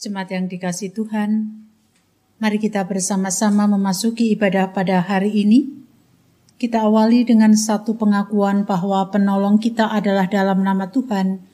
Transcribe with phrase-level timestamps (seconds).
[0.00, 1.60] Jemaat yang dikasih Tuhan,
[2.40, 5.68] mari kita bersama-sama memasuki ibadah pada hari ini.
[6.56, 11.44] Kita awali dengan satu pengakuan bahwa penolong kita adalah dalam nama Tuhan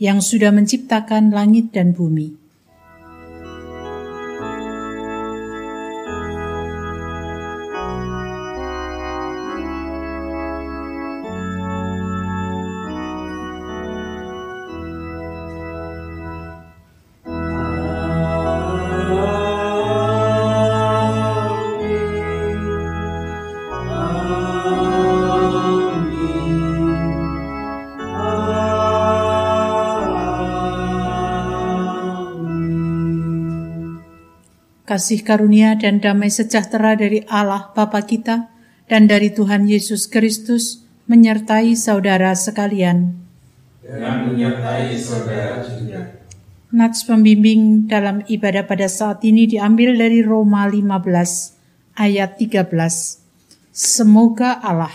[0.00, 2.41] yang sudah menciptakan langit dan bumi.
[34.92, 38.52] Kasih karunia dan damai sejahtera dari Allah Bapa kita
[38.92, 43.16] dan dari Tuhan Yesus Kristus menyertai saudara sekalian.
[43.80, 46.20] Dan menyertai saudara juga.
[46.76, 52.68] Nats pembimbing dalam ibadah pada saat ini diambil dari Roma 15 ayat 13.
[53.72, 54.92] Semoga Allah,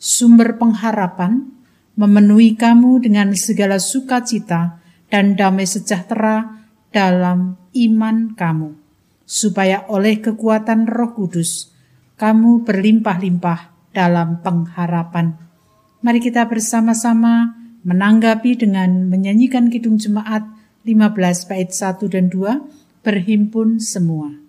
[0.00, 1.52] sumber pengharapan,
[2.00, 4.80] memenuhi kamu dengan segala sukacita
[5.12, 6.64] dan damai sejahtera
[6.96, 8.83] dalam iman kamu
[9.24, 11.72] supaya oleh kekuatan Roh Kudus
[12.14, 15.34] kamu berlimpah-limpah dalam pengharapan.
[16.04, 20.44] Mari kita bersama-sama menanggapi dengan menyanyikan Kidung Jemaat
[20.84, 24.43] 15 bait 1 dan 2 berhimpun semua.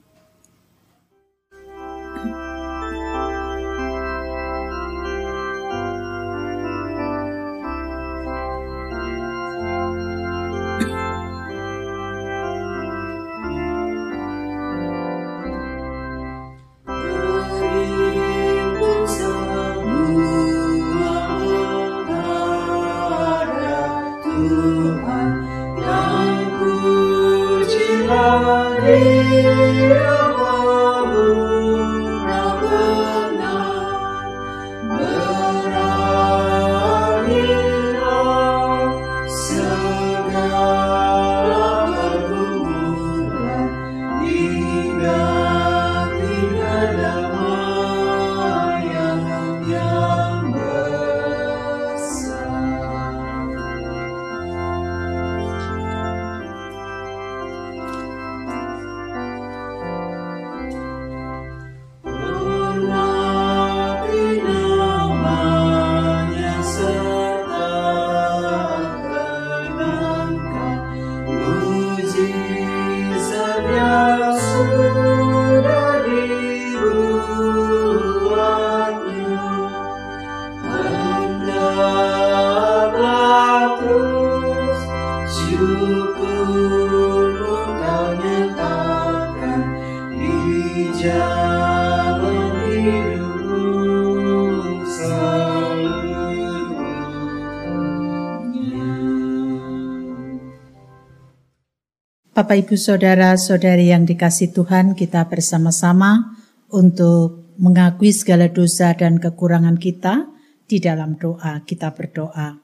[102.36, 106.36] Bapak Ibu Saudara-saudari yang dikasih Tuhan, kita bersama-sama
[106.68, 110.28] untuk mengakui segala dosa dan kekurangan kita
[110.68, 111.64] di dalam doa.
[111.64, 112.60] Kita berdoa.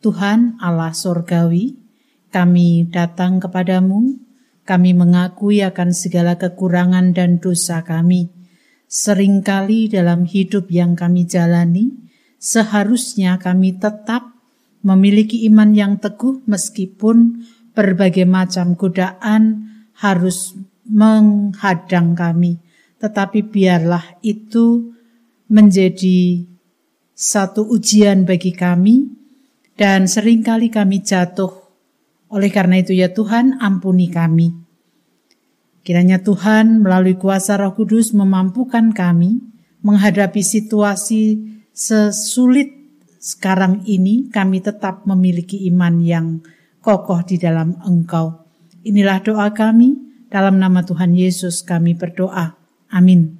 [0.00, 1.76] Tuhan Allah Sorgawi,
[2.32, 4.25] kami datang kepadamu,
[4.66, 8.28] kami mengakui akan segala kekurangan dan dosa kami.
[8.90, 11.94] Seringkali dalam hidup yang kami jalani,
[12.42, 14.36] seharusnya kami tetap
[14.82, 20.54] memiliki iman yang teguh meskipun berbagai macam godaan harus
[20.86, 22.62] menghadang kami,
[23.02, 24.94] tetapi biarlah itu
[25.50, 26.46] menjadi
[27.16, 29.10] satu ujian bagi kami,
[29.74, 31.65] dan sering kali kami jatuh.
[32.26, 34.50] Oleh karena itu, ya Tuhan, ampuni kami.
[35.86, 39.38] Kiranya Tuhan melalui kuasa Roh Kudus memampukan kami
[39.86, 41.38] menghadapi situasi
[41.70, 42.74] sesulit
[43.22, 46.26] sekarang ini, kami tetap memiliki iman yang
[46.82, 48.46] kokoh di dalam Engkau.
[48.82, 49.94] Inilah doa kami,
[50.26, 52.58] dalam nama Tuhan Yesus kami berdoa.
[52.90, 53.38] Amin.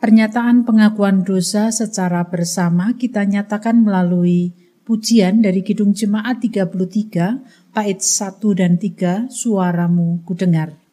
[0.00, 4.52] Pernyataan pengakuan dosa secara bersama kita nyatakan melalui
[4.84, 10.83] pujian dari Kidung Jemaat 33, bait 1 dan 3, suaramu kudengar.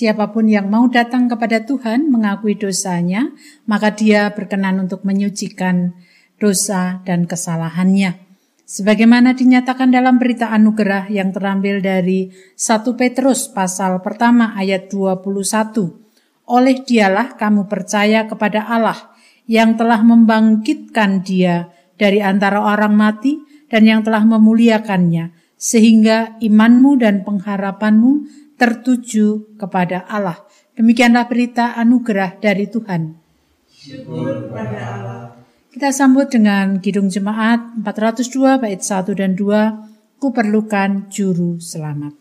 [0.00, 3.36] Siapa pun yang mau datang kepada Tuhan mengakui dosanya,
[3.68, 5.92] maka dia berkenan untuk menyucikan
[6.40, 8.16] dosa dan kesalahannya.
[8.64, 15.76] Sebagaimana dinyatakan dalam berita anugerah yang terambil dari 1 Petrus pasal pertama ayat 21.
[16.48, 19.12] Oleh dialah kamu percaya kepada Allah
[19.44, 23.36] yang telah membangkitkan dia dari antara orang mati
[23.68, 30.44] dan yang telah memuliakannya, sehingga imanmu dan pengharapanmu tertuju kepada Allah.
[30.76, 33.16] Demikianlah berita anugerah dari Tuhan.
[33.64, 35.24] Syukur pada Allah.
[35.72, 42.19] Kita sambut dengan Kidung Jemaat 402 bait 1 dan 2, Kuperlukan Juru Selamat.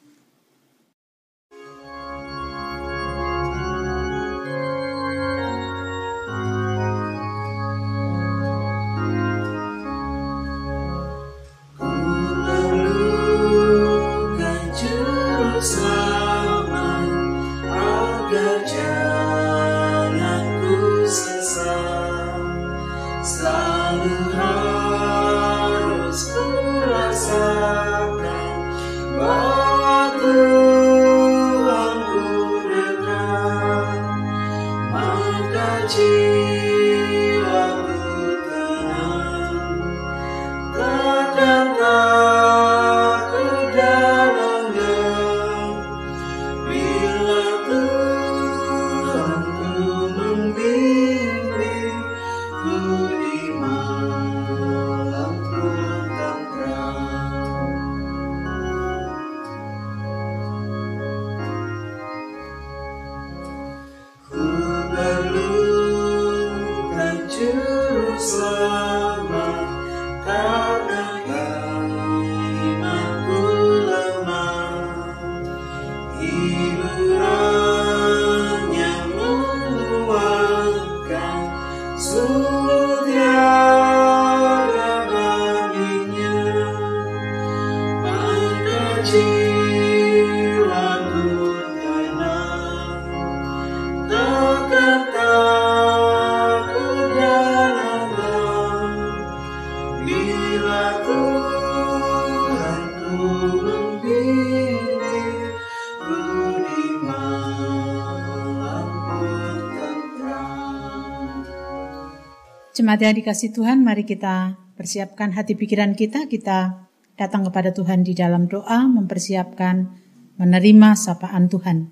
[112.90, 116.90] Jemaat yang dikasih Tuhan, mari kita persiapkan hati pikiran kita, kita
[117.22, 119.94] datang kepada Tuhan di dalam doa, mempersiapkan
[120.42, 121.86] menerima sapaan Tuhan.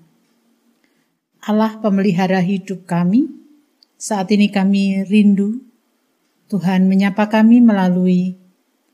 [1.46, 3.30] Allah pemelihara hidup kami,
[3.94, 5.62] saat ini kami rindu
[6.50, 8.34] Tuhan menyapa kami melalui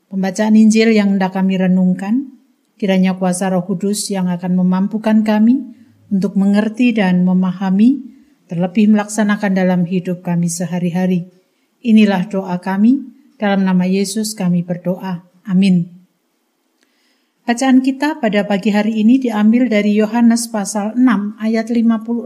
[0.05, 2.37] pembacaan Injil yang hendak kami renungkan,
[2.77, 5.73] kiranya kuasa roh kudus yang akan memampukan kami
[6.13, 7.97] untuk mengerti dan memahami,
[8.45, 11.34] terlebih melaksanakan dalam hidup kami sehari-hari.
[11.85, 12.97] Inilah doa kami,
[13.37, 15.21] dalam nama Yesus kami berdoa.
[15.45, 15.85] Amin.
[17.45, 22.25] Bacaan kita pada pagi hari ini diambil dari Yohanes pasal 6 ayat 56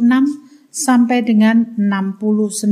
[0.71, 2.71] sampai dengan 69.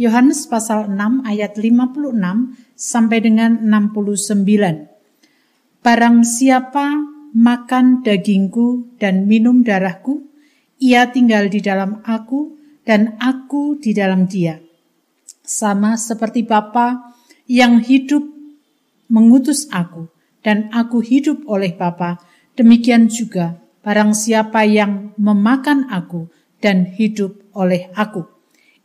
[0.00, 5.84] Yohanes pasal 6 ayat 56 sampai dengan 69.
[5.84, 7.04] Barang siapa
[7.36, 10.24] makan dagingku dan minum darahku,
[10.80, 12.56] ia tinggal di dalam aku
[12.88, 14.67] dan aku di dalam dia
[15.48, 17.16] sama seperti Bapa
[17.48, 18.20] yang hidup
[19.08, 20.12] mengutus aku
[20.44, 22.20] dan aku hidup oleh Bapa,
[22.52, 26.28] demikian juga barang siapa yang memakan aku
[26.60, 28.28] dan hidup oleh aku.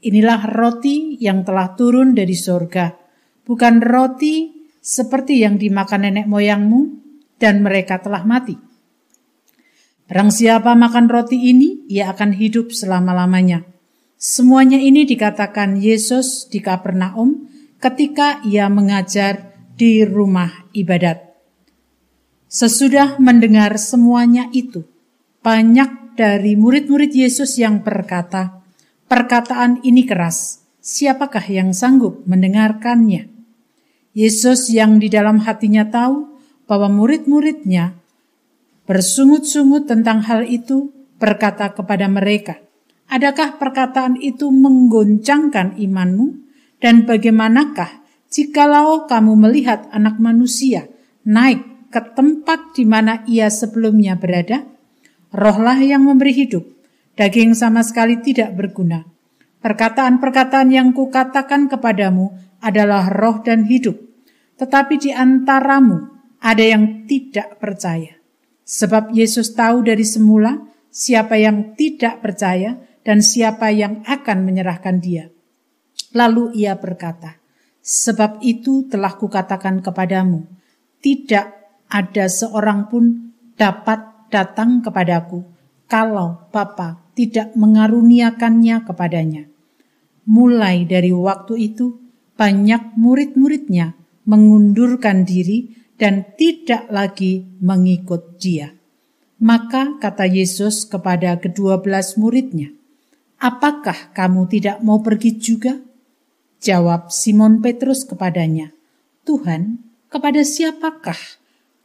[0.03, 2.95] Inilah roti yang telah turun dari sorga,
[3.43, 6.81] bukan roti seperti yang dimakan nenek moyangmu
[7.39, 8.55] dan mereka telah mati.
[10.03, 13.72] Barang siapa makan roti ini, ia akan hidup selama-lamanya.
[14.23, 17.43] Semuanya ini dikatakan Yesus di Kapernaum
[17.75, 21.35] ketika ia mengajar di rumah ibadat.
[22.47, 24.87] Sesudah mendengar semuanya itu,
[25.43, 28.63] banyak dari murid-murid Yesus yang berkata,
[29.11, 30.63] Perkataan ini keras.
[30.79, 33.27] Siapakah yang sanggup mendengarkannya?
[34.15, 37.99] Yesus yang di dalam hatinya tahu bahwa murid-muridnya
[38.87, 42.62] bersungut-sungut tentang hal itu berkata kepada mereka,
[43.13, 46.49] Adakah perkataan itu menggoncangkan imanmu?
[46.81, 48.01] Dan bagaimanakah
[48.33, 50.89] jikalau kamu melihat anak manusia
[51.21, 51.61] naik
[51.93, 54.65] ke tempat di mana ia sebelumnya berada?
[55.29, 56.65] Rohlah yang memberi hidup,
[57.13, 59.05] daging sama sekali tidak berguna.
[59.61, 62.33] Perkataan-perkataan yang kukatakan kepadamu
[62.65, 63.95] adalah roh dan hidup,
[64.57, 66.09] tetapi di antaramu
[66.41, 68.17] ada yang tidak percaya.
[68.65, 70.57] Sebab Yesus tahu dari semula
[70.89, 75.29] siapa yang tidak percaya dan siapa yang akan menyerahkan dia.
[76.15, 77.39] Lalu ia berkata,
[77.83, 80.47] Sebab itu telah kukatakan kepadamu,
[81.03, 81.51] tidak
[81.91, 85.43] ada seorang pun dapat datang kepadaku
[85.91, 89.43] kalau Bapa tidak mengaruniakannya kepadanya.
[90.23, 91.99] Mulai dari waktu itu,
[92.39, 93.93] banyak murid-muridnya
[94.23, 98.73] mengundurkan diri dan tidak lagi mengikut dia.
[99.43, 102.71] Maka kata Yesus kepada kedua belas muridnya,
[103.43, 105.75] Apakah kamu tidak mau pergi juga?
[106.63, 108.71] Jawab Simon Petrus kepadanya,
[109.27, 111.19] Tuhan, kepada siapakah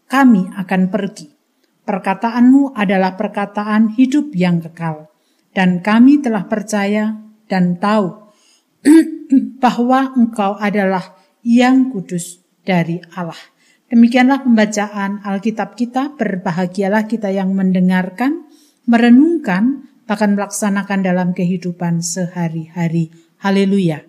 [0.07, 1.35] kami akan pergi?
[1.83, 5.11] Perkataanmu adalah perkataan hidup yang kekal,
[5.51, 7.19] dan kami telah percaya
[7.51, 8.31] dan tahu
[9.65, 13.41] bahwa engkau adalah yang kudus dari Allah.
[13.91, 18.47] Demikianlah pembacaan Alkitab kita, berbahagialah kita yang mendengarkan,
[18.87, 23.13] merenungkan, bahkan melaksanakan dalam kehidupan sehari-hari.
[23.45, 24.09] Haleluya.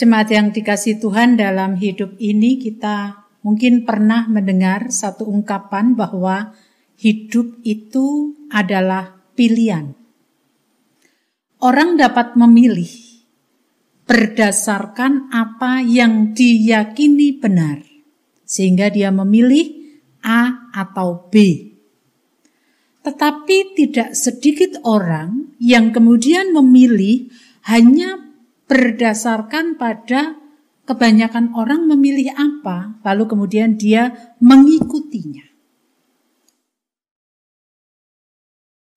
[0.00, 6.52] Jemaat yang dikasih Tuhan dalam hidup ini kita mungkin pernah mendengar satu ungkapan bahwa
[7.00, 9.96] hidup itu adalah pilihan.
[11.60, 12.88] Orang dapat memilih
[14.08, 17.84] berdasarkan apa yang diyakini benar,
[18.48, 19.76] sehingga dia memilih
[20.24, 21.68] A atau B.
[23.00, 27.32] Tetapi tidak sedikit orang yang kemudian memilih
[27.68, 28.28] hanya
[28.68, 30.39] berdasarkan pada
[30.90, 35.46] kebanyakan orang memilih apa, lalu kemudian dia mengikutinya.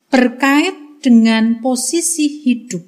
[0.10, 0.74] Berkait
[1.06, 2.82] dengan posisi hidup,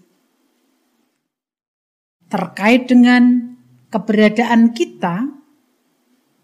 [2.33, 3.53] terkait dengan
[3.93, 5.29] keberadaan kita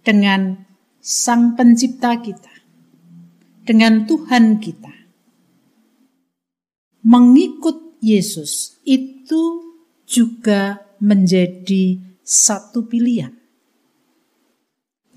[0.05, 0.61] dengan
[1.01, 2.53] Sang Pencipta kita,
[3.65, 4.93] dengan Tuhan kita.
[7.01, 9.73] Mengikut Yesus itu
[10.05, 13.35] juga menjadi satu pilihan.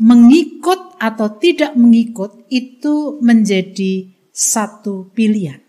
[0.02, 5.62] Mengikut atau tidak mengikut itu menjadi satu pilihan.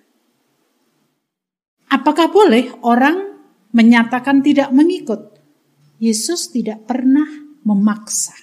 [1.93, 3.37] Apakah boleh orang
[3.69, 5.37] menyatakan tidak mengikut?
[6.01, 7.29] Yesus tidak pernah
[7.61, 8.33] memaksa.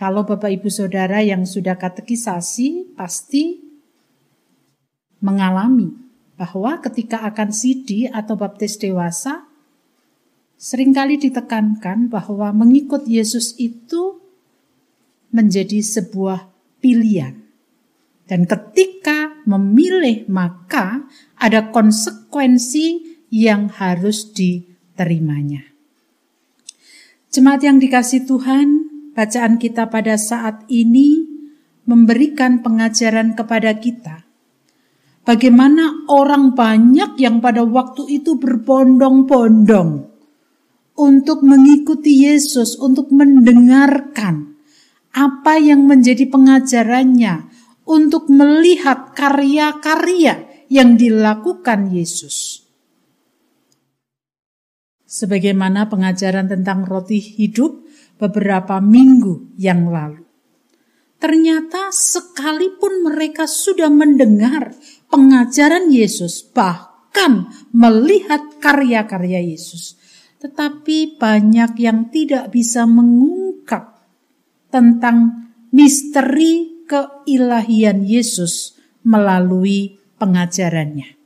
[0.00, 3.60] Kalau Bapak Ibu Saudara yang sudah katekisasi pasti
[5.20, 5.92] mengalami
[6.40, 9.49] bahwa ketika akan sidi atau baptis dewasa,
[10.60, 14.20] sering kali ditekankan bahwa mengikut Yesus itu
[15.32, 16.52] menjadi sebuah
[16.84, 17.40] pilihan.
[18.28, 21.08] Dan ketika memilih maka
[21.40, 25.64] ada konsekuensi yang harus diterimanya.
[27.32, 28.68] Jemaat yang dikasih Tuhan,
[29.16, 31.24] bacaan kita pada saat ini
[31.88, 34.30] memberikan pengajaran kepada kita
[35.20, 40.10] Bagaimana orang banyak yang pada waktu itu berbondong-bondong
[41.00, 44.60] untuk mengikuti Yesus, untuk mendengarkan
[45.16, 47.48] apa yang menjadi pengajarannya,
[47.88, 52.62] untuk melihat karya-karya yang dilakukan Yesus.
[55.10, 57.82] Sebagaimana pengajaran tentang roti hidup
[58.20, 60.22] beberapa minggu yang lalu.
[61.20, 64.72] Ternyata sekalipun mereka sudah mendengar
[65.10, 69.99] pengajaran Yesus, bahkan melihat karya-karya Yesus,
[70.40, 74.00] tetapi banyak yang tidak bisa mengungkap
[74.72, 81.20] tentang misteri keilahian Yesus melalui pengajarannya.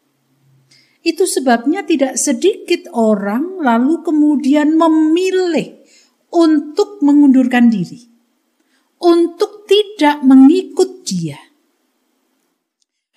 [1.04, 5.84] Itu sebabnya tidak sedikit orang lalu kemudian memilih
[6.32, 8.08] untuk mengundurkan diri,
[8.98, 11.38] untuk tidak mengikut Dia.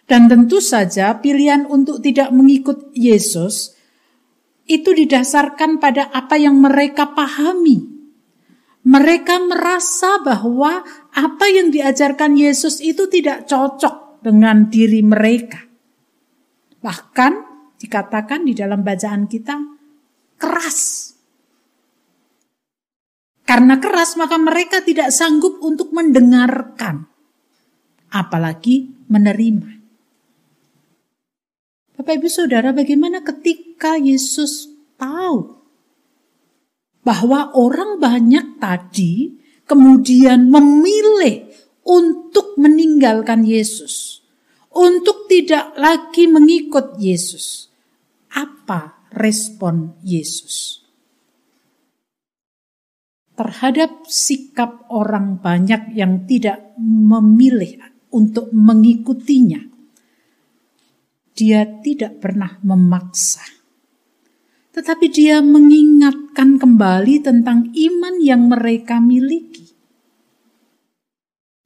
[0.08, 3.77] Dan tentu saja pilihan untuk tidak mengikut Yesus
[4.68, 7.96] itu didasarkan pada apa yang mereka pahami.
[8.88, 15.60] Mereka merasa bahwa apa yang diajarkan Yesus itu tidak cocok dengan diri mereka.
[16.80, 17.34] Bahkan
[17.80, 19.60] dikatakan di dalam bacaan kita
[20.40, 21.12] keras.
[23.48, 27.08] Karena keras maka mereka tidak sanggup untuk mendengarkan.
[28.08, 29.72] Apalagi menerima.
[32.00, 35.58] Bapak Ibu Saudara, bagaimana ketika Yesus tahu
[37.08, 41.48] bahwa orang banyak tadi kemudian memilih
[41.88, 44.20] untuk meninggalkan Yesus,
[44.76, 47.72] untuk tidak lagi mengikut Yesus.
[48.36, 50.84] Apa respon Yesus?
[53.38, 57.80] Terhadap sikap orang banyak yang tidak memilih
[58.12, 59.62] untuk mengikutinya,
[61.38, 63.57] dia tidak pernah memaksa.
[64.78, 69.74] Tetapi dia mengingatkan kembali tentang iman yang mereka miliki.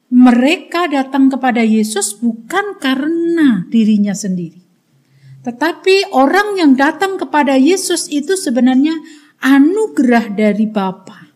[0.07, 4.63] Mereka datang kepada Yesus bukan karena dirinya sendiri.
[5.43, 8.95] Tetapi orang yang datang kepada Yesus itu sebenarnya
[9.43, 11.27] anugerah dari Bapa.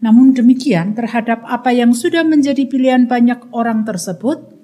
[0.00, 4.56] Namun demikian terhadap apa yang sudah menjadi pilihan banyak orang tersebut,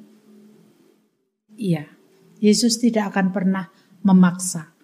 [1.57, 1.88] Iya,
[2.37, 3.72] Yesus tidak akan pernah
[4.05, 4.76] memaksa.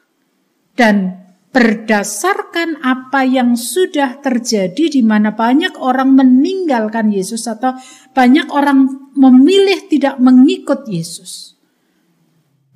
[0.72, 7.76] Dan berdasarkan apa yang sudah terjadi di mana banyak orang meninggalkan Yesus atau
[8.16, 11.60] banyak orang memilih tidak mengikut Yesus.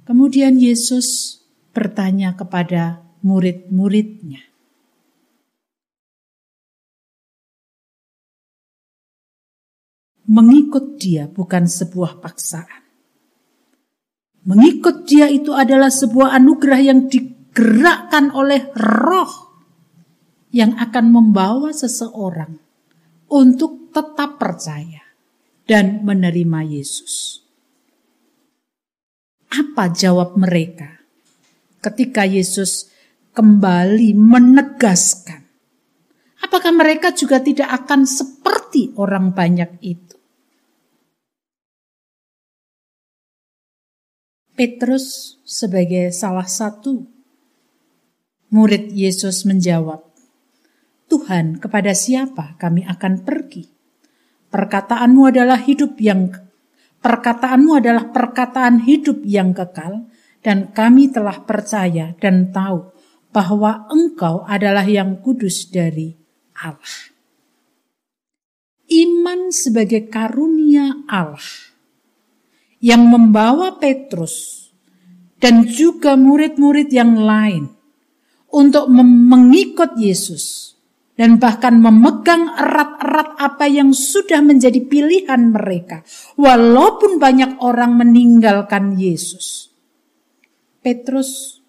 [0.05, 1.41] Kemudian Yesus
[1.73, 4.45] bertanya kepada murid-muridnya.
[10.27, 12.85] Mengikut dia bukan sebuah paksaan.
[14.47, 17.01] Mengikut dia itu adalah sebuah anugerah yang
[17.57, 19.33] digerakkan oleh roh
[20.53, 22.61] yang akan membawa seseorang
[23.33, 25.01] untuk tetap percaya
[25.65, 27.41] dan menerima Yesus.
[29.49, 31.01] Apa jawab mereka
[31.81, 32.93] ketika Yesus
[33.33, 35.49] kembali menegaskan?
[36.45, 40.17] Apakah mereka juga tidak akan seperti orang banyak itu?
[44.53, 47.16] Petrus sebagai salah satu
[48.51, 50.07] murid Yesus menjawab,
[51.07, 53.71] Tuhan kepada siapa kami akan pergi?
[54.51, 56.31] Perkataanmu adalah hidup yang
[56.99, 60.11] perkataanmu adalah perkataan hidup yang kekal
[60.43, 62.91] dan kami telah percaya dan tahu
[63.31, 66.17] bahwa engkau adalah yang kudus dari
[66.57, 67.13] Allah.
[68.87, 71.43] Iman sebagai karunia Allah
[72.81, 74.71] yang membawa Petrus
[75.37, 77.76] dan juga murid-murid yang lain
[78.57, 80.73] untuk mengikut Yesus
[81.17, 86.01] dan bahkan memegang erat-erat apa yang sudah menjadi pilihan mereka
[86.41, 89.69] walaupun banyak orang meninggalkan Yesus.
[90.81, 91.61] Petrus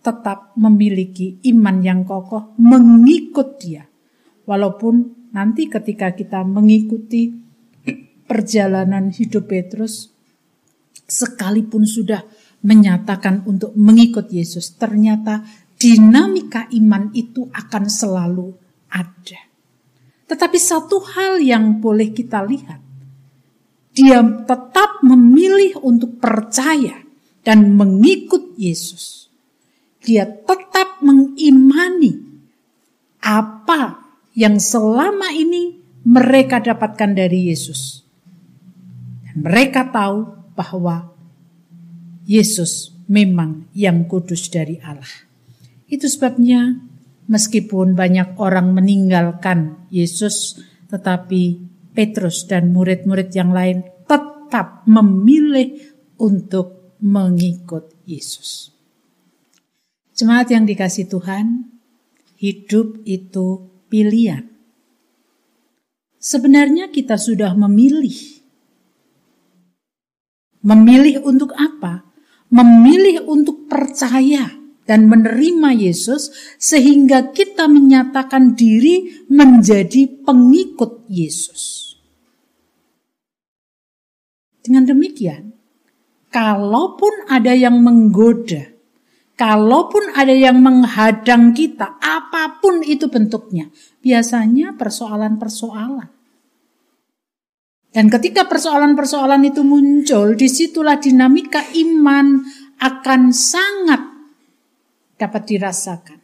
[0.00, 3.84] tetap memiliki iman yang kokoh mengikut dia.
[4.44, 7.30] Walaupun nanti ketika kita mengikuti
[8.26, 10.10] perjalanan hidup Petrus,
[11.06, 12.24] sekalipun sudah
[12.60, 15.44] menyatakan untuk mengikut Yesus, ternyata
[15.80, 18.52] dinamika iman itu akan selalu
[18.92, 19.40] ada.
[20.28, 22.84] Tetapi satu hal yang boleh kita lihat,
[23.96, 27.00] dia tetap memilih untuk percaya
[27.40, 29.32] dan mengikut Yesus.
[30.04, 32.20] Dia tetap mengimani
[33.24, 34.04] apa
[34.36, 38.04] yang selama ini mereka dapatkan dari Yesus.
[39.26, 41.10] Dan mereka tahu bahwa
[42.24, 45.29] Yesus memang yang kudus dari Allah.
[45.90, 46.78] Itu sebabnya
[47.26, 51.58] meskipun banyak orang meninggalkan Yesus, tetapi
[51.90, 55.74] Petrus dan murid-murid yang lain tetap memilih
[56.22, 58.70] untuk mengikut Yesus.
[60.14, 61.66] Jemaat yang dikasih Tuhan,
[62.38, 64.46] hidup itu pilihan.
[66.20, 68.40] Sebenarnya kita sudah memilih
[70.60, 72.04] Memilih untuk apa?
[72.52, 74.59] Memilih untuk percaya
[74.90, 81.94] dan menerima Yesus sehingga kita menyatakan diri menjadi pengikut Yesus.
[84.58, 85.54] Dengan demikian,
[86.34, 88.66] kalaupun ada yang menggoda,
[89.38, 93.70] kalaupun ada yang menghadang kita, apa pun itu bentuknya,
[94.02, 96.18] biasanya persoalan-persoalan
[97.90, 102.42] Dan ketika persoalan-persoalan itu muncul, di situlah dinamika iman
[102.78, 104.09] akan sangat
[105.20, 106.16] dapat dirasakan.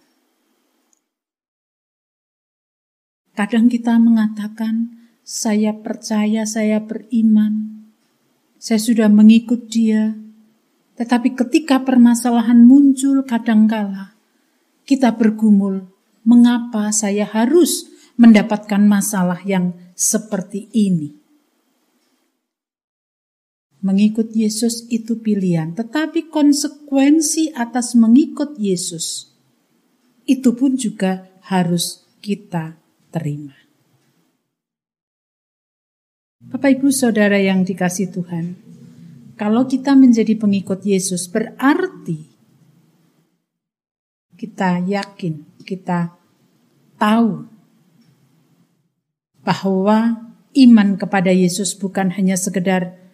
[3.36, 7.84] Kadang kita mengatakan, saya percaya, saya beriman,
[8.56, 10.16] saya sudah mengikut dia.
[10.96, 14.16] Tetapi ketika permasalahan muncul kadangkala,
[14.88, 15.92] kita bergumul,
[16.24, 21.25] mengapa saya harus mendapatkan masalah yang seperti ini?
[23.86, 29.30] Mengikut Yesus itu pilihan, tetapi konsekuensi atas mengikut Yesus
[30.26, 32.74] itu pun juga harus kita
[33.14, 33.54] terima.
[36.42, 38.58] Bapak Ibu Saudara yang dikasih Tuhan,
[39.38, 42.26] kalau kita menjadi pengikut Yesus berarti
[44.34, 46.10] kita yakin, kita
[46.98, 47.46] tahu
[49.46, 50.26] bahwa
[50.58, 53.05] iman kepada Yesus bukan hanya sekedar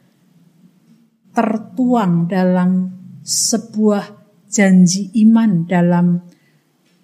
[1.33, 2.93] tertuang dalam
[3.25, 4.05] sebuah
[4.53, 6.21] janji iman dalam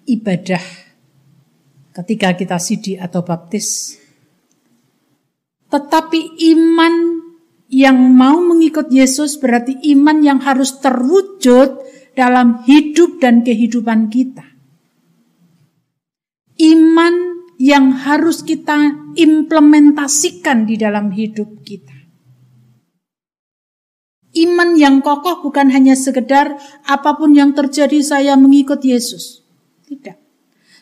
[0.05, 0.61] ibadah
[1.93, 3.97] ketika kita sidi atau baptis.
[5.69, 6.93] Tetapi iman
[7.69, 11.81] yang mau mengikut Yesus berarti iman yang harus terwujud
[12.17, 14.45] dalam hidup dan kehidupan kita.
[16.59, 21.98] Iman yang harus kita implementasikan di dalam hidup kita.
[24.29, 29.41] Iman yang kokoh bukan hanya sekedar apa pun yang terjadi saya mengikut Yesus.
[29.89, 30.17] Tidak.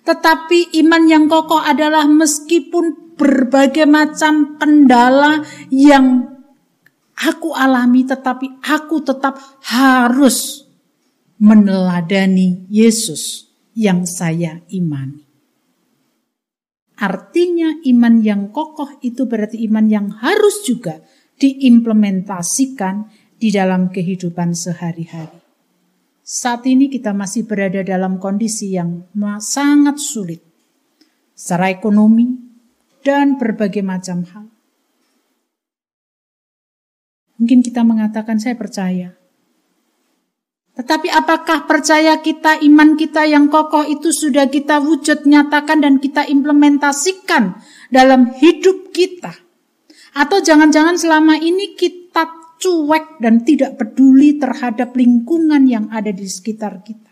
[0.03, 6.37] Tetapi iman yang kokoh adalah meskipun berbagai macam kendala yang
[7.17, 10.67] aku alami tetapi aku tetap harus
[11.41, 15.25] meneladani Yesus yang saya imani.
[16.97, 20.97] Artinya iman yang kokoh itu berarti iman yang harus juga
[21.37, 23.05] diimplementasikan
[23.37, 25.39] di dalam kehidupan sehari-hari.
[26.27, 29.07] Saat ini kita masih berada dalam kondisi yang
[29.39, 30.43] sangat sulit
[31.31, 32.35] secara ekonomi
[33.05, 34.45] dan berbagai macam hal.
[37.37, 39.13] Mungkin kita mengatakan saya percaya.
[40.77, 46.25] Tetapi apakah percaya kita, iman kita yang kokoh itu sudah kita wujud nyatakan dan kita
[46.29, 47.57] implementasikan
[47.89, 49.33] dalam hidup kita?
[50.13, 52.06] Atau jangan-jangan selama ini kita
[52.57, 57.07] cuek dan tidak peduli terhadap lingkungan yang ada di sekitar kita.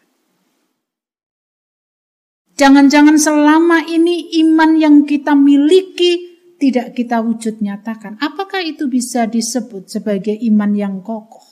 [2.56, 8.16] Jangan-jangan selama ini iman yang kita miliki tidak kita wujud nyatakan.
[8.24, 11.44] Apakah itu bisa disebut sebagai iman yang kokoh?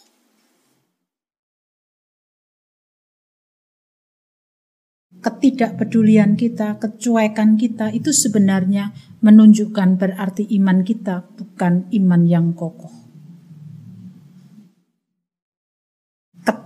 [5.23, 13.02] Ketidakpedulian kita, kecuekan kita itu sebenarnya menunjukkan berarti iman kita bukan iman yang kokoh.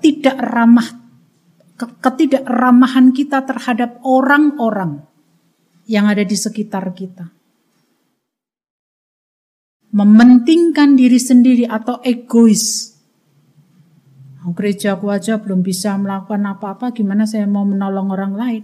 [0.08, 1.04] Ketidakramah
[1.78, 5.06] ketidakramahan kita terhadap orang-orang
[5.86, 7.30] yang ada di sekitar kita.
[9.93, 12.98] Mementingkan diri sendiri atau egois.
[14.48, 18.63] Gereja aku aja belum bisa melakukan apa-apa, gimana saya mau menolong orang lain?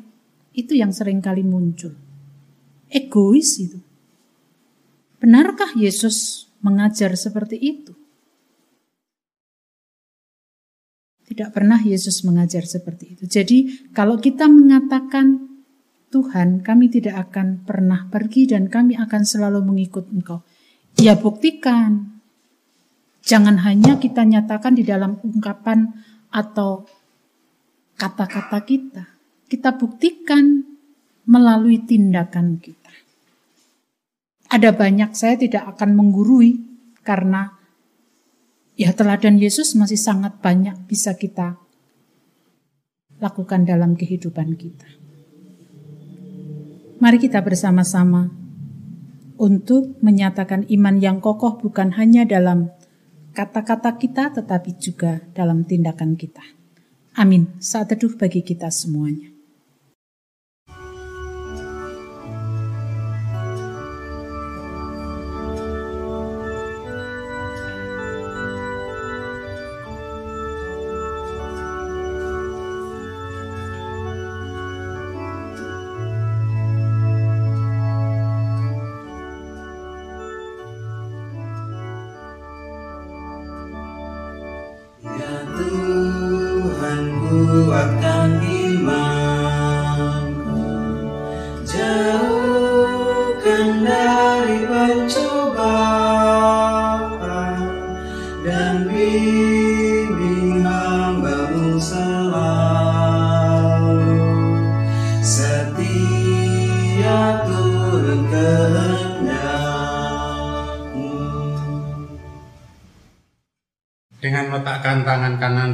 [0.55, 1.91] Itu yang sering kali muncul.
[2.87, 3.83] Egois itu.
[5.19, 8.02] Benarkah Yesus mengajar seperti itu?
[11.23, 13.23] Tidak pernah Yesus mengajar seperti itu.
[13.25, 15.53] Jadi kalau kita mengatakan
[16.13, 20.45] Tuhan kami tidak akan pernah pergi dan kami akan selalu mengikut Engkau.
[21.01, 22.21] Ya buktikan.
[23.23, 25.89] Jangan hanya kita nyatakan di dalam ungkapan
[26.29, 26.85] atau
[27.97, 29.03] kata-kata kita.
[29.47, 30.61] Kita buktikan
[31.23, 32.91] melalui tindakan kita.
[34.53, 36.61] Ada banyak saya tidak akan menggurui
[37.01, 37.62] karena
[38.73, 41.61] ya teladan Yesus masih sangat banyak bisa kita
[43.21, 44.89] lakukan dalam kehidupan kita.
[47.03, 48.31] Mari kita bersama-sama
[49.35, 52.71] untuk menyatakan iman yang kokoh bukan hanya dalam
[53.35, 56.43] kata-kata kita tetapi juga dalam tindakan kita.
[57.17, 57.59] Amin.
[57.59, 59.32] Saat teduh bagi kita semuanya.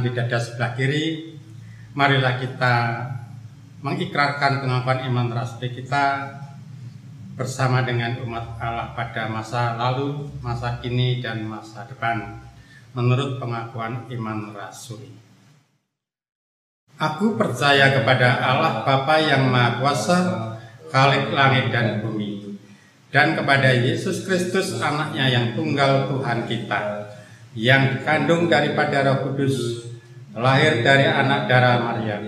[0.00, 1.36] Di dada sebelah kiri,
[1.96, 2.74] marilah kita
[3.80, 6.36] mengikrarkan pengakuan iman rasmi kita
[7.40, 12.36] bersama dengan umat Allah pada masa lalu, masa kini, dan masa depan
[12.92, 15.08] menurut pengakuan iman rasuli.
[17.00, 20.18] Aku percaya kepada Allah Bapa yang Maha Kuasa,
[20.92, 22.60] Khalik langit dan bumi,
[23.08, 27.08] dan kepada Yesus Kristus anaknya yang tunggal Tuhan kita,
[27.56, 29.89] yang dikandung daripada roh kudus,
[30.34, 32.18] lahir dari anak darah Maria,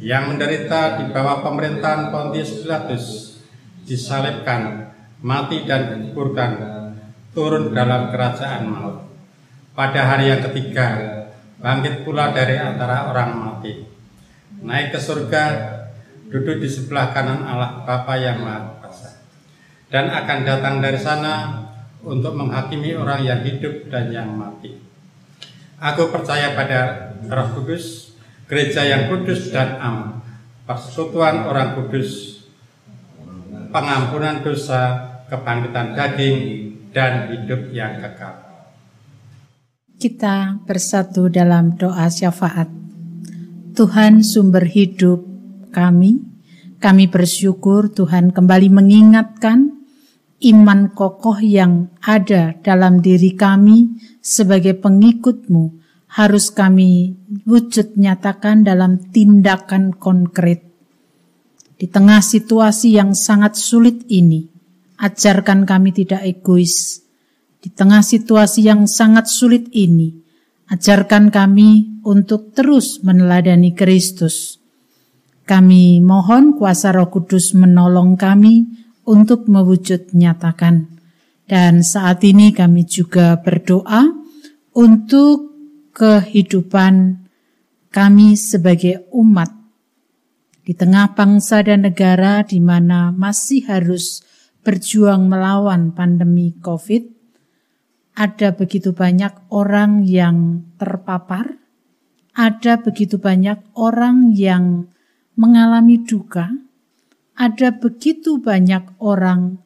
[0.00, 3.04] yang menderita di bawah pemerintahan Pontius Pilatus,
[3.84, 4.88] disalibkan,
[5.20, 6.52] mati dan dikuburkan,
[7.36, 8.96] turun dalam kerajaan maut.
[9.76, 10.88] Pada hari yang ketiga,
[11.60, 13.84] bangkit pula dari antara orang mati,
[14.64, 15.44] naik ke surga,
[16.32, 19.10] duduk di sebelah kanan Allah Bapa yang Maha Kuasa,
[19.92, 21.64] dan akan datang dari sana
[22.00, 24.89] untuk menghakimi orang yang hidup dan yang mati.
[25.80, 28.12] Aku percaya pada Roh Kudus,
[28.44, 30.20] gereja yang kudus dan am,
[30.68, 32.44] persekutuan orang kudus,
[33.72, 36.38] pengampunan dosa, kebangkitan daging,
[36.92, 38.44] dan hidup yang kekal.
[39.96, 42.68] Kita bersatu dalam doa syafaat.
[43.72, 45.24] Tuhan sumber hidup
[45.72, 46.20] kami,
[46.76, 49.79] kami bersyukur Tuhan kembali mengingatkan
[50.40, 55.80] iman kokoh yang ada dalam diri kami sebagai pengikutmu
[56.16, 57.14] harus kami
[57.46, 60.66] wujud nyatakan dalam tindakan konkret.
[61.80, 64.44] Di tengah situasi yang sangat sulit ini,
[65.00, 67.00] ajarkan kami tidak egois.
[67.60, 70.12] Di tengah situasi yang sangat sulit ini,
[70.68, 74.60] ajarkan kami untuk terus meneladani Kristus.
[75.44, 78.68] Kami mohon kuasa Roh Kudus menolong kami
[79.10, 80.86] untuk mewujud nyatakan.
[81.50, 84.06] Dan saat ini kami juga berdoa
[84.78, 85.50] untuk
[85.90, 87.26] kehidupan
[87.90, 89.50] kami sebagai umat
[90.62, 94.22] di tengah bangsa dan negara di mana masih harus
[94.62, 97.10] berjuang melawan pandemi COVID,
[98.14, 101.58] ada begitu banyak orang yang terpapar,
[102.38, 104.86] ada begitu banyak orang yang
[105.34, 106.52] mengalami duka,
[107.40, 109.64] ada begitu banyak orang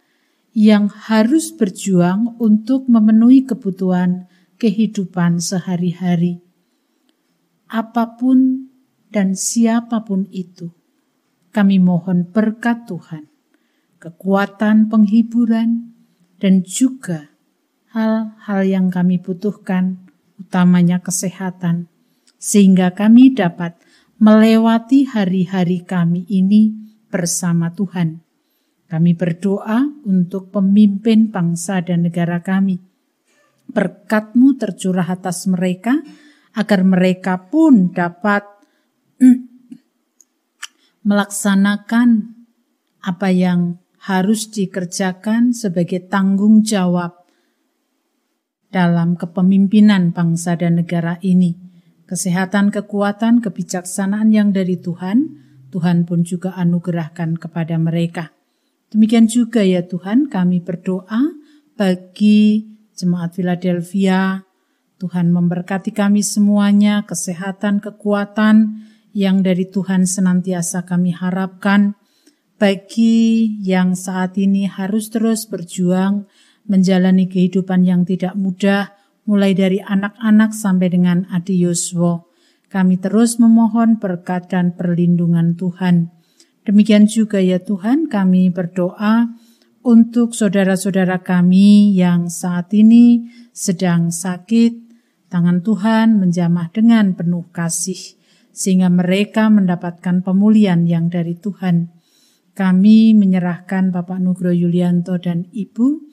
[0.54, 4.30] yang harus berjuang untuk memenuhi kebutuhan
[4.62, 6.38] kehidupan sehari-hari.
[7.66, 8.70] Apa pun
[9.10, 10.70] dan siapa pun itu,
[11.50, 13.26] kami mohon berkat Tuhan,
[13.98, 15.90] kekuatan penghiburan,
[16.38, 17.34] dan juga
[17.90, 19.98] hal-hal yang kami butuhkan,
[20.38, 21.90] utamanya kesehatan,
[22.38, 23.74] sehingga kami dapat
[24.22, 26.83] melewati hari-hari kami ini
[27.14, 28.18] bersama Tuhan.
[28.90, 32.94] Kami berdoa untuk pemimpin bangsa dan negara kami
[33.70, 35.96] berkatmu tercurah atas mereka,
[36.54, 38.44] agar mereka pun dapat
[41.08, 42.08] melaksanakan
[43.04, 47.24] apa yang harus dikerjakan sebagai tanggung jawab
[48.68, 51.56] dalam kepemimpinan bangsa dan negara ini.
[52.04, 55.43] Kesehatan, kekuatan, kebijaksanaan yang dari Tuhan,
[55.74, 58.30] Tuhan pun juga anugerahkan kepada mereka.
[58.94, 61.34] Demikian juga ya Tuhan, kami berdoa
[61.74, 64.46] bagi Jemaat Philadelphia,
[65.02, 71.98] Tuhan memberkati kami semuanya, kesehatan, kekuatan yang dari Tuhan senantiasa kami harapkan.
[72.54, 76.30] Bagi yang saat ini harus terus berjuang
[76.70, 78.94] menjalani kehidupan yang tidak mudah,
[79.26, 82.23] mulai dari anak-anak sampai dengan Adi Yoswo.
[82.74, 86.10] Kami terus memohon berkat dan perlindungan Tuhan.
[86.66, 89.30] Demikian juga ya Tuhan, kami berdoa
[89.86, 94.74] untuk saudara-saudara kami yang saat ini sedang sakit,
[95.30, 98.18] tangan Tuhan menjamah dengan penuh kasih,
[98.50, 101.94] sehingga mereka mendapatkan pemulihan yang dari Tuhan.
[102.58, 106.10] Kami menyerahkan Bapak Nugro Yulianto dan Ibu,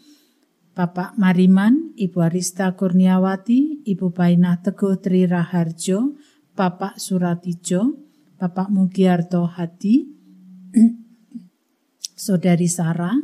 [0.78, 6.22] Bapak Mariman, Ibu Arista Kurniawati, Ibu Bainah Teguh Tri Raharjo,
[6.52, 7.96] Bapak Suratijo,
[8.38, 10.08] Bapak Mugiarto Hadi,
[12.26, 13.16] Saudari Sarah,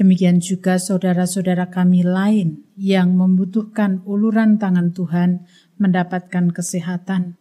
[0.00, 5.44] Demikian juga saudara-saudara kami lain yang membutuhkan uluran tangan Tuhan
[5.76, 7.36] mendapatkan kesehatan.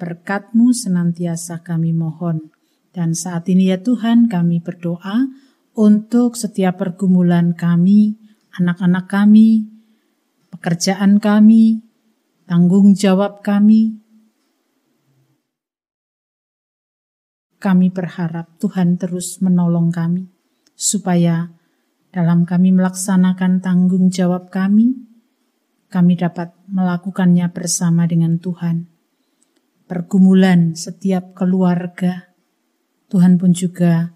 [0.00, 2.56] Berkatmu senantiasa kami mohon.
[2.96, 5.28] Dan saat ini ya Tuhan kami berdoa
[5.76, 8.16] untuk setiap pergumulan kami,
[8.56, 9.68] anak-anak kami,
[10.56, 11.84] pekerjaan kami,
[12.50, 14.02] tanggung jawab kami.
[17.62, 20.26] Kami berharap Tuhan terus menolong kami
[20.74, 21.54] supaya
[22.10, 24.98] dalam kami melaksanakan tanggung jawab kami,
[25.94, 28.90] kami dapat melakukannya bersama dengan Tuhan.
[29.86, 32.34] Pergumulan setiap keluarga,
[33.14, 34.10] Tuhan pun juga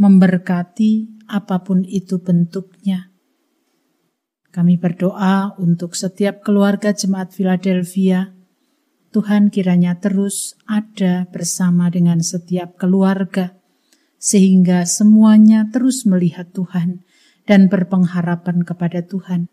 [0.00, 3.12] memberkati apa pun itu bentuknya.
[4.56, 8.32] Kami berdoa untuk setiap keluarga jemaat Philadelphia.
[9.12, 13.52] Tuhan kiranya terus ada bersama dengan setiap keluarga,
[14.16, 17.04] sehingga semuanya terus melihat Tuhan
[17.44, 19.52] dan berpengharapan kepada Tuhan.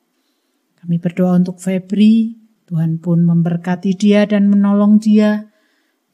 [0.79, 2.39] Kami berdoa untuk Febri,
[2.71, 5.51] Tuhan pun memberkati dia dan menolong dia,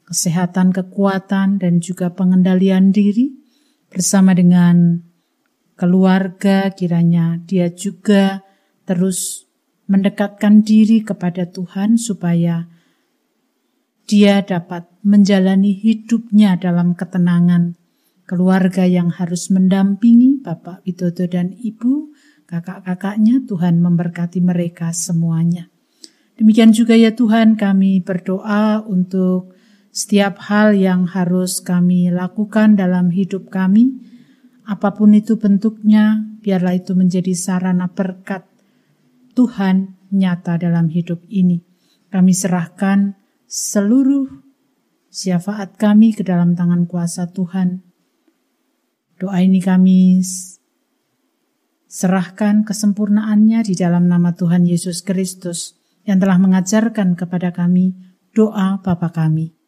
[0.02, 3.38] kesehatan, kekuatan, dan juga pengendalian diri
[3.86, 4.98] bersama dengan
[5.78, 8.49] keluarga, kiranya dia juga
[8.90, 9.46] terus
[9.86, 12.66] mendekatkan diri kepada Tuhan supaya
[14.10, 17.78] dia dapat menjalani hidupnya dalam ketenangan.
[18.26, 22.10] Keluarga yang harus mendampingi Bapak Widodo dan Ibu
[22.50, 25.70] kakak-kakaknya, Tuhan memberkati mereka semuanya.
[26.34, 29.54] Demikian juga ya Tuhan kami berdoa untuk
[29.94, 34.02] setiap hal yang harus kami lakukan dalam hidup kami,
[34.66, 38.49] apa pun itu bentuknya, biarlah itu menjadi sarana berkat
[39.32, 41.62] Tuhan nyata dalam hidup ini.
[42.10, 43.14] Kami serahkan
[43.46, 44.26] seluruh
[45.10, 47.82] syafaat kami ke dalam tangan kuasa Tuhan.
[49.20, 50.24] Doa ini kami
[51.90, 55.74] Serahkan kesempurnaannya di dalam nama Tuhan Yesus Kristus
[56.06, 57.98] yang telah mengajarkan kepada kami
[58.30, 59.59] doa Bapa kami.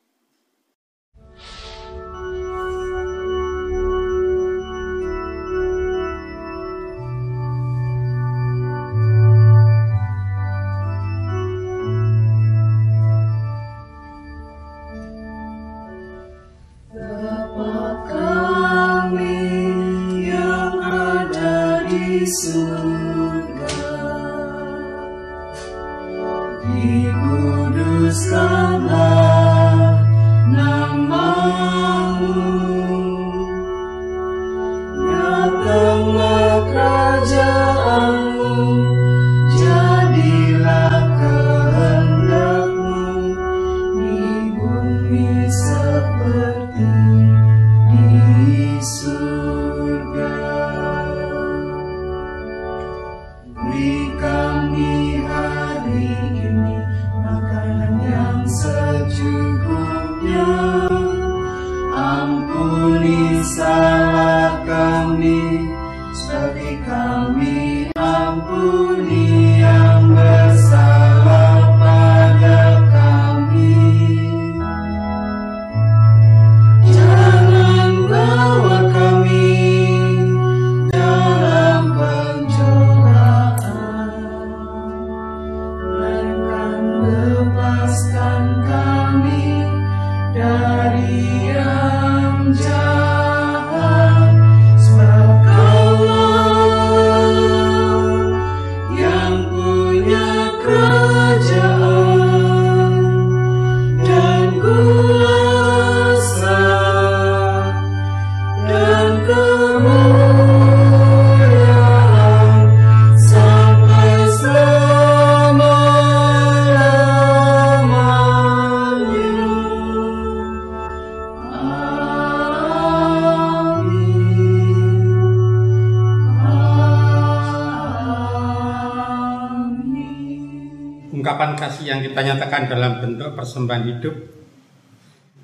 [132.33, 134.17] Nyatakan dalam bentuk persembahan hidup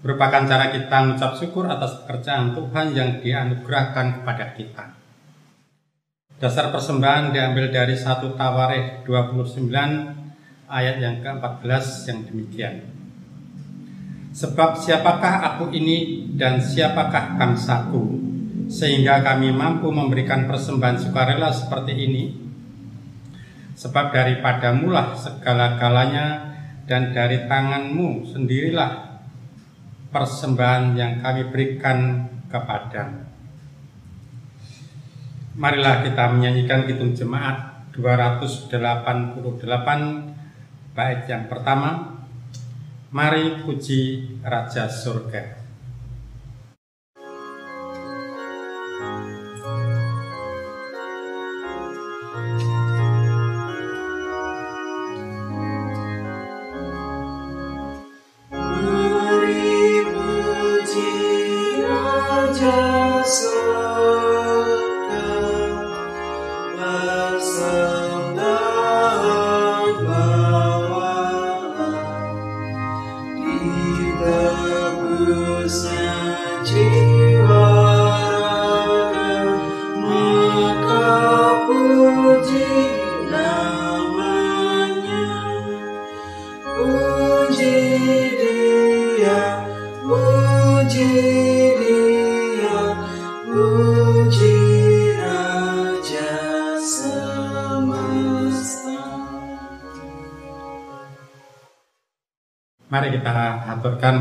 [0.00, 4.84] merupakan cara kita mengucap syukur atas pekerjaan Tuhan yang dianugerahkan kepada kita.
[6.38, 9.68] Dasar persembahan diambil dari satu Tawarikh 29
[10.70, 12.97] ayat yang ke-14 yang demikian.
[14.38, 18.22] Sebab siapakah aku ini dan siapakah bangsaku
[18.70, 22.38] sehingga kami mampu memberikan persembahan sukarela seperti ini?
[23.74, 26.54] Sebab daripada mulah segala-galanya
[26.86, 29.18] dan dari tanganmu sendirilah
[30.14, 33.26] persembahan yang kami berikan kepada.
[35.58, 38.70] Marilah kita menyanyikan Kidung Jemaat 288
[40.94, 42.17] bait yang pertama.
[43.10, 45.57] Mari puji Raja Surga.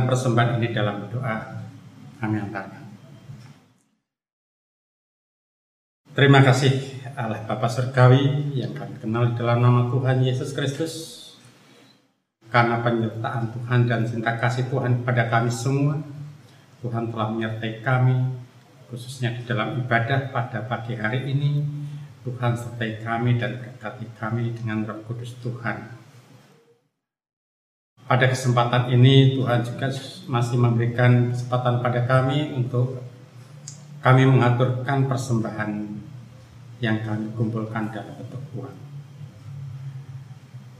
[0.09, 1.37] Persembahan ini dalam doa.
[2.17, 2.83] Kami antarkan.
[6.17, 10.93] Terima kasih Allah Bapa Surgawi yang kami kenal dalam nama Tuhan Yesus Kristus.
[12.49, 15.99] Karena penyertaan Tuhan dan cinta kasih Tuhan kepada kami semua,
[16.79, 18.15] Tuhan telah menyertai kami,
[18.87, 21.61] khususnya di dalam ibadah pada pagi hari ini.
[22.25, 26.06] Tuhan sertai kami dan berkati kami dengan roh kudus Tuhan.
[28.07, 29.91] Pada kesempatan ini Tuhan juga
[30.31, 33.03] masih memberikan kesempatan pada kami untuk
[33.99, 35.71] kami mengaturkan persembahan
[36.79, 38.77] yang kami kumpulkan dalam bentuk uang.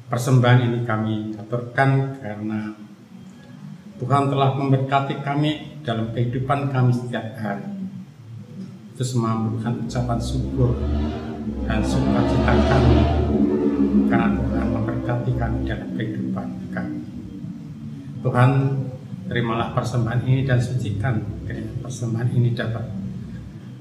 [0.08, 2.72] Persembahan ini kami aturkan karena
[4.00, 7.68] Tuhan telah memberkati kami dalam kehidupan kami setiap hari.
[8.96, 10.80] Itu semua merupakan ucapan syukur
[11.68, 13.00] dan sukacita kami
[14.08, 16.27] karena Tuhan memberkati kami dalam kehidupan.
[18.28, 18.52] Tuhan
[19.32, 21.24] terimalah persembahan ini dan sucikan
[21.80, 22.84] persembahan ini dapat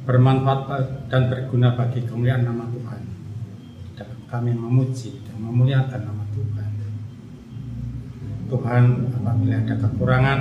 [0.06, 3.02] bermanfaat dan berguna bagi kemuliaan nama Tuhan.
[3.98, 6.70] Dan kami memuji dan memuliakan nama Tuhan.
[8.46, 8.82] Tuhan,
[9.18, 10.40] apabila ada kekurangan,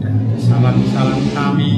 [0.00, 0.08] ada
[0.40, 1.72] kesalahan-kesalahan kami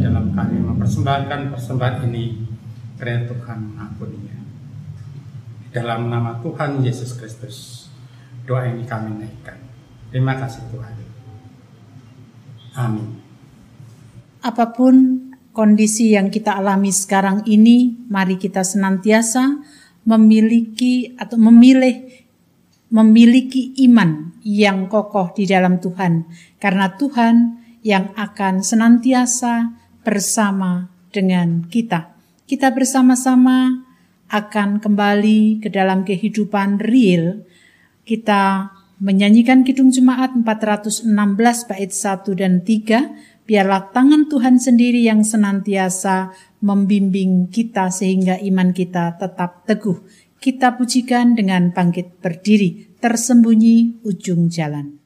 [0.00, 2.48] dalam kami mempersembahkan persembahan ini,
[2.96, 4.38] karena Tuhan mengampuninya.
[5.76, 7.92] Dalam nama Tuhan Yesus Kristus,
[8.48, 9.63] doa ini kami naikkan.
[10.14, 10.94] Terima kasih Tuhan.
[12.78, 13.18] Amin.
[14.46, 19.58] Apa pun kondisi yang kita alami sekarang ini, mari kita senantiasa
[20.06, 22.06] memiliki atau memilih
[22.94, 26.30] memiliki iman yang kokoh di dalam Tuhan,
[26.62, 27.34] karena Tuhan
[27.82, 29.74] yang akan senantiasa
[30.06, 32.14] bersama dengan kita.
[32.46, 33.82] Kita bersama-sama
[34.30, 37.42] akan kembali ke dalam kehidupan real.
[38.06, 38.70] Kita
[39.04, 41.04] menyanyikan Kidung Jemaat 416
[41.68, 46.32] bait 1 dan 3 Biarlah tangan Tuhan sendiri yang senantiasa
[46.64, 50.00] membimbing kita sehingga iman kita tetap teguh.
[50.40, 55.03] Kita pujikan dengan bangkit berdiri, tersembunyi ujung jalan.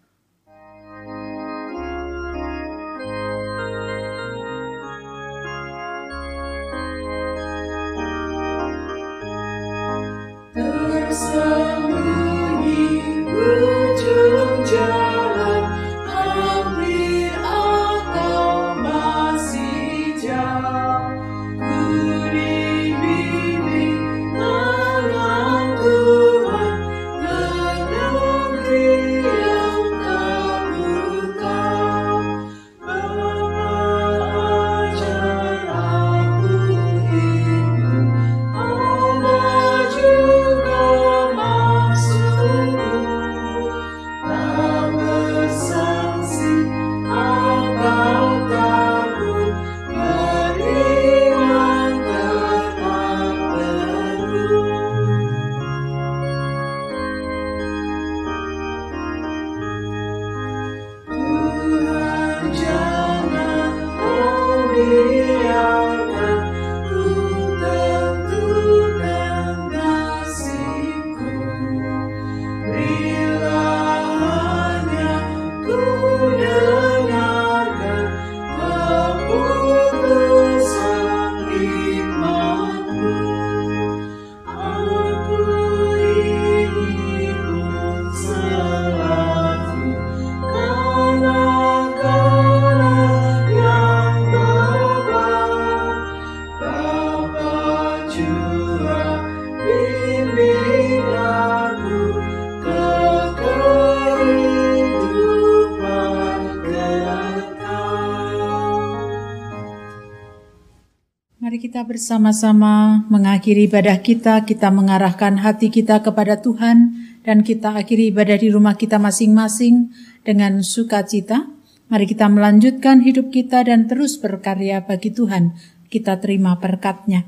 [111.98, 116.94] Bersama-sama mengakhiri ibadah kita, kita mengarahkan hati kita kepada Tuhan,
[117.26, 119.90] dan kita akhiri ibadah di rumah kita masing-masing
[120.22, 121.50] dengan sukacita.
[121.90, 125.58] Mari kita melanjutkan hidup kita dan terus berkarya bagi Tuhan.
[125.90, 127.26] Kita terima berkatnya.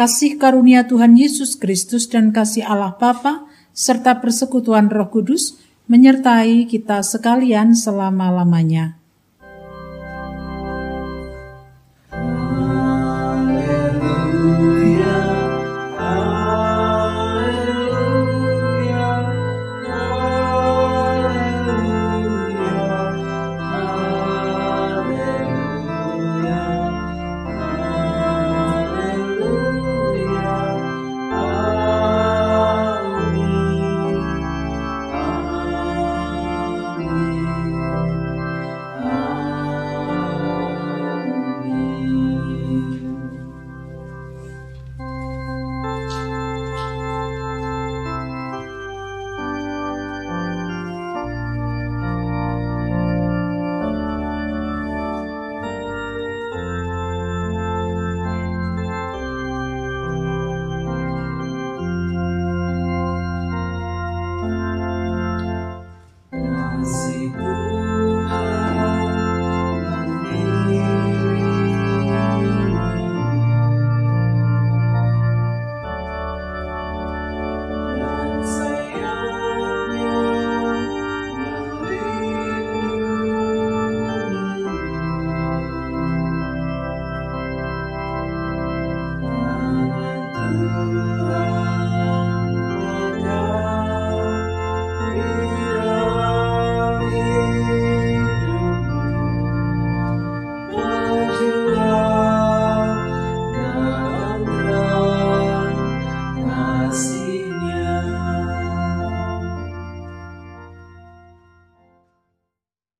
[0.00, 3.44] Kasih karunia Tuhan Yesus Kristus dan kasih Allah Bapa
[3.76, 5.60] serta persekutuan Roh Kudus
[5.92, 8.96] menyertai kita sekalian selama-lamanya.